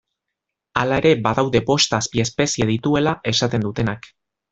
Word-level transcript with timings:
Hala 0.83 0.95
ere, 1.01 1.11
badaude 1.27 1.61
bost 1.67 1.93
azpiespezie 1.99 2.67
dituela 2.71 3.15
esaten 3.33 3.67
dutenak 3.69 4.09